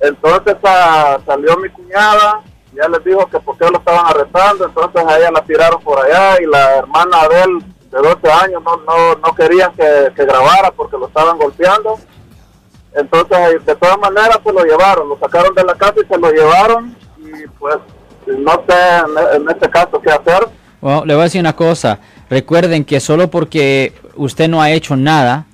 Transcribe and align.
Entonces 0.00 0.56
ah, 0.64 1.18
salió 1.26 1.56
mi 1.56 1.68
cuñada, 1.70 2.42
ya 2.74 2.88
les 2.88 3.02
dijo 3.04 3.26
que 3.26 3.40
por 3.40 3.56
qué 3.56 3.68
lo 3.70 3.78
estaban 3.78 4.06
arrestando, 4.06 4.66
entonces 4.66 5.02
a 5.06 5.18
ella 5.18 5.30
la 5.30 5.42
tiraron 5.42 5.80
por 5.82 5.98
allá 5.98 6.36
y 6.42 6.46
la 6.46 6.76
hermana 6.76 7.26
de 7.28 7.40
él 7.42 7.58
de 7.90 7.98
12 7.98 8.30
años 8.44 8.62
no, 8.62 8.76
no, 8.78 9.14
no 9.14 9.34
querían 9.34 9.72
que, 9.72 10.12
que 10.14 10.24
grabara 10.26 10.70
porque 10.70 10.98
lo 10.98 11.06
estaban 11.06 11.38
golpeando. 11.38 11.98
Entonces 12.96 13.64
de 13.64 13.76
todas 13.76 13.98
maneras 13.98 14.38
pues 14.42 14.54
lo 14.54 14.64
llevaron, 14.64 15.08
lo 15.08 15.18
sacaron 15.18 15.54
de 15.54 15.64
la 15.64 15.74
casa 15.74 15.94
y 16.02 16.06
se 16.06 16.18
lo 16.18 16.30
llevaron 16.30 16.96
y 17.18 17.46
pues 17.58 17.76
no 18.26 18.64
sé 18.66 18.74
en, 19.34 19.42
en 19.42 19.48
este 19.50 19.68
caso 19.70 20.00
qué 20.00 20.10
hacer. 20.10 20.48
Bueno, 20.80 21.04
le 21.04 21.14
voy 21.14 21.20
a 21.22 21.24
decir 21.24 21.40
una 21.40 21.54
cosa. 21.54 22.00
Recuerden 22.30 22.84
que 22.84 23.00
solo 23.00 23.30
porque 23.30 23.92
usted 24.16 24.48
no 24.48 24.62
ha 24.62 24.70
hecho 24.70 24.96
nada, 24.96 25.46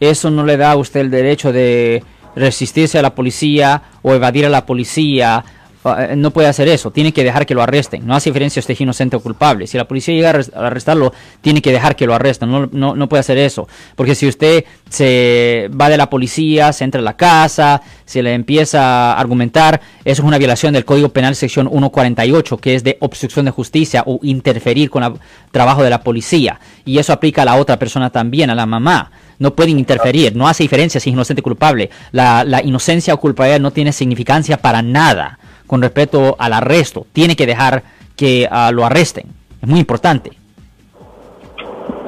eso 0.00 0.30
no 0.30 0.44
le 0.44 0.56
da 0.56 0.72
a 0.72 0.76
usted 0.76 1.00
el 1.00 1.10
derecho 1.10 1.52
de 1.52 2.02
resistirse 2.34 2.98
a 2.98 3.02
la 3.02 3.14
policía 3.14 3.82
o 4.02 4.14
evadir 4.14 4.46
a 4.46 4.48
la 4.48 4.66
policía. 4.66 5.44
Eh, 5.84 6.14
No 6.16 6.30
puede 6.30 6.48
hacer 6.48 6.68
eso, 6.68 6.90
tiene 6.90 7.12
que 7.12 7.24
dejar 7.24 7.46
que 7.46 7.54
lo 7.54 7.62
arresten. 7.62 8.06
No 8.06 8.14
hace 8.14 8.30
diferencia 8.30 8.60
si 8.60 8.64
usted 8.64 8.74
es 8.74 8.80
inocente 8.80 9.16
o 9.16 9.20
culpable. 9.20 9.66
Si 9.66 9.78
la 9.78 9.88
policía 9.88 10.14
llega 10.14 10.30
a 10.30 10.66
arrestarlo, 10.66 11.12
tiene 11.40 11.62
que 11.62 11.72
dejar 11.72 11.96
que 11.96 12.06
lo 12.06 12.14
arresten. 12.14 12.50
No, 12.50 12.68
no, 12.70 12.94
no 12.94 13.08
puede 13.08 13.20
hacer 13.20 13.38
eso. 13.38 13.66
Porque 13.96 14.14
si 14.14 14.28
usted 14.28 14.64
se 14.88 15.70
va 15.78 15.88
de 15.88 15.96
la 15.96 16.10
policía, 16.10 16.72
se 16.72 16.84
entra 16.84 17.00
a 17.00 17.04
la 17.04 17.16
casa, 17.16 17.80
se 18.04 18.22
le 18.22 18.34
empieza 18.34 19.12
a 19.12 19.18
argumentar, 19.18 19.80
eso 20.04 20.22
es 20.22 20.26
una 20.26 20.38
violación 20.38 20.74
del 20.74 20.84
Código 20.84 21.08
Penal 21.10 21.34
sección 21.34 21.68
148, 21.68 22.58
que 22.58 22.74
es 22.74 22.84
de 22.84 22.98
obstrucción 23.00 23.46
de 23.46 23.50
justicia 23.50 24.02
o 24.06 24.18
interferir 24.22 24.90
con 24.90 25.02
el 25.02 25.14
trabajo 25.50 25.82
de 25.82 25.90
la 25.90 26.02
policía. 26.02 26.60
Y 26.84 26.98
eso 26.98 27.12
aplica 27.12 27.42
a 27.42 27.46
la 27.46 27.56
otra 27.56 27.78
persona 27.78 28.10
también, 28.10 28.50
a 28.50 28.54
la 28.54 28.66
mamá. 28.66 29.10
No 29.38 29.54
pueden 29.54 29.78
interferir, 29.78 30.36
no 30.36 30.46
hace 30.46 30.64
diferencia 30.64 31.00
si 31.00 31.08
es 31.08 31.14
inocente 31.14 31.40
o 31.40 31.42
culpable. 31.42 31.88
La, 32.12 32.44
la 32.44 32.62
inocencia 32.62 33.14
o 33.14 33.20
culpabilidad 33.20 33.60
no 33.60 33.70
tiene 33.70 33.92
significancia 33.92 34.58
para 34.58 34.82
nada 34.82 35.39
con 35.70 35.82
respecto 35.82 36.34
al 36.36 36.52
arresto. 36.52 37.06
Tiene 37.12 37.36
que 37.36 37.46
dejar 37.46 37.84
que 38.16 38.48
ah, 38.50 38.72
lo 38.72 38.84
arresten. 38.84 39.26
Es 39.62 39.68
muy 39.68 39.78
importante. 39.78 40.32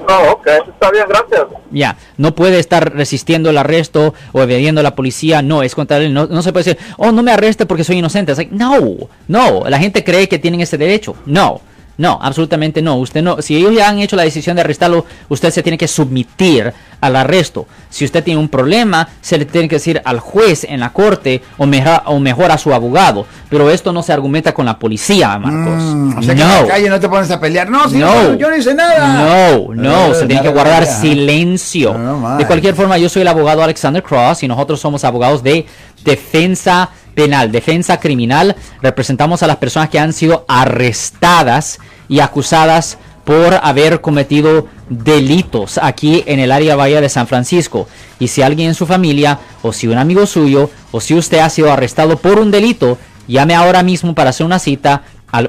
No, 0.09 0.33
ok, 0.33 0.49
está 0.69 0.91
bien, 0.91 1.05
gracias. 1.09 1.43
Ya, 1.71 1.97
no 2.17 2.35
puede 2.35 2.59
estar 2.59 2.93
resistiendo 2.93 3.51
el 3.51 3.59
arresto 3.59 4.15
o 4.33 4.43
evadiendo 4.43 4.81
a 4.81 4.83
la 4.83 4.97
policía. 4.97 5.43
No, 5.43 5.63
es 5.63 5.77
contra 5.77 5.99
él. 5.99 6.13
No, 6.13 6.27
no 6.27 6.43
se 6.43 6.53
puede 6.53 6.65
decir, 6.65 6.85
oh, 6.97 7.13
no 7.13 7.23
me 7.23 7.31
arreste 7.31 7.65
porque 7.65 7.85
soy 7.85 7.99
inocente. 7.99 8.33
Es 8.33 8.39
like, 8.39 8.53
no, 8.53 9.09
no. 9.29 9.63
La 9.69 9.79
gente 9.79 10.03
cree 10.03 10.29
que 10.29 10.41
tienen 10.41 10.61
ese 10.61 10.77
derecho. 10.77 11.15
No, 11.25 11.61
no, 11.99 12.19
absolutamente 12.23 12.81
no. 12.83 12.97
Usted 12.97 13.23
no. 13.23 13.41
Si 13.43 13.57
ellos 13.57 13.75
ya 13.75 13.89
han 13.89 13.99
hecho 13.99 14.17
la 14.17 14.23
decisión 14.23 14.57
de 14.57 14.63
arrestarlo, 14.63 15.05
usted 15.29 15.51
se 15.51 15.63
tiene 15.63 15.77
que 15.79 15.87
submitir 15.89 16.73
al 17.01 17.17
arresto. 17.17 17.67
Si 17.91 18.05
usted 18.05 18.23
tiene 18.25 18.41
un 18.41 18.49
problema, 18.49 19.09
se 19.21 19.37
le 19.37 19.45
tiene 19.45 19.69
que 19.69 19.77
decir 19.77 20.01
al 20.05 20.19
juez 20.21 20.65
en 20.65 20.81
la 20.81 20.93
corte 20.93 21.43
o 21.59 21.67
mejor, 21.67 22.03
o 22.07 22.19
mejor 22.19 22.51
a 22.51 22.59
su 22.59 22.73
abogado. 22.73 23.27
Pero 23.51 23.69
esto 23.71 23.93
no 23.93 24.03
se 24.03 24.13
argumenta 24.13 24.55
con 24.55 24.65
la 24.67 24.79
policía, 24.79 25.39
Marcos. 25.39 25.83
Mm, 25.83 26.19
o 26.19 26.23
sea 26.23 26.35
que 26.35 26.43
en 26.43 26.49
la 26.49 26.67
calle 26.67 26.89
no 26.89 26.99
te 27.01 27.09
pones 27.09 27.31
a 27.31 27.39
pelear. 27.41 27.69
No, 27.69 27.87
No. 27.87 28.35
yo 28.37 28.49
no 28.49 28.57
hice 28.57 28.75
nada. 28.75 29.25
No, 29.59 29.75
no, 29.75 30.07
Eh, 30.13 30.15
se 30.15 30.27
tiene 30.27 30.43
que 30.43 30.49
guardar 30.49 30.87
silencio. 30.87 31.93
No, 31.99 32.21
no 32.21 32.37
de 32.37 32.47
cualquier 32.47 32.75
forma, 32.75 32.97
yo 32.99 33.09
soy 33.09 33.23
el 33.23 33.29
abogado 33.29 33.63
Alexander 33.63 34.03
Cross 34.03 34.43
y 34.45 34.49
nosotros 34.49 34.81
somos 34.81 35.05
abogados 35.05 35.43
de 35.43 35.67
defensa 36.05 36.89
penal, 37.15 37.53
defensa 37.53 38.01
criminal. 38.01 38.57
Representamos 38.81 39.43
a 39.43 39.47
las 39.47 39.57
personas 39.57 39.89
que 39.89 39.99
han 39.99 40.13
sido 40.13 40.45
arrestadas 40.49 41.79
y 42.09 42.21
acusadas 42.21 42.99
por 43.25 43.55
haber 43.63 44.01
cometido 44.01 44.67
delitos 44.89 45.79
aquí 45.79 46.25
en 46.27 46.41
el 46.41 46.51
área 46.51 46.77
bahía 46.77 47.01
de 47.01 47.09
San 47.09 47.27
Francisco. 47.27 47.87
Y 48.19 48.29
si 48.29 48.43
alguien 48.43 48.69
en 48.69 48.75
su 48.75 48.87
familia, 48.87 49.39
o 49.63 49.73
si 49.73 49.87
un 49.87 49.99
amigo 49.99 50.27
suyo, 50.27 50.71
o 50.91 51.01
si 51.01 51.15
usted 51.15 51.39
ha 51.39 51.51
sido 51.51 51.73
arrestado 51.73 52.17
por 52.19 52.39
un 52.39 52.51
delito, 52.51 52.99
llame 53.29 53.55
ahora 53.55 53.83
mismo 53.83 54.15
para 54.15 54.31
hacer 54.31 54.45
una 54.47 54.59
cita 54.59 55.03
al 55.31 55.49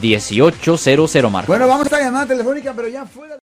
1-800-530-1800, 0.00 1.30
Marco. 1.30 1.52
Bueno, 1.52 1.66
vamos 1.66 1.92
a 1.92 2.00
llamada 2.00 2.26
telefónica, 2.26 2.72
pero 2.74 2.88
ya 2.88 3.06
fuera. 3.06 3.36